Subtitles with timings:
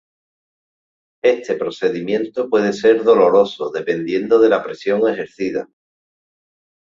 [1.23, 5.69] Este procedimiento puede ser doloroso dependiendo de la presión ejercida.